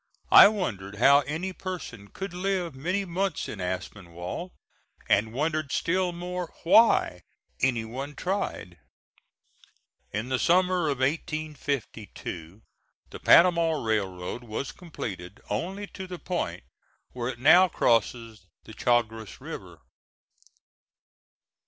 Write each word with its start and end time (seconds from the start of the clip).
I 0.31 0.47
wondered 0.47 0.95
how 0.95 1.19
any 1.27 1.53
person 1.53 2.07
could 2.07 2.33
live 2.33 2.73
many 2.73 3.05
months 3.05 3.47
in 3.47 3.61
Aspinwall, 3.61 4.51
and 5.07 5.31
wondered 5.31 5.71
still 5.71 6.11
more 6.11 6.51
why 6.63 7.21
any 7.61 7.85
one 7.85 8.15
tried. 8.15 8.79
In 10.11 10.29
the 10.29 10.39
summer 10.39 10.89
of 10.89 11.01
1852 11.01 12.63
the 13.11 13.19
Panama 13.19 13.73
railroad 13.79 14.43
was 14.43 14.71
completed 14.71 15.39
only 15.51 15.85
to 15.85 16.07
the 16.07 16.17
point 16.17 16.63
where 17.13 17.29
it 17.29 17.37
now 17.37 17.67
crosses 17.67 18.47
the 18.63 18.73
Chagres 18.75 19.39
River. 19.39 19.81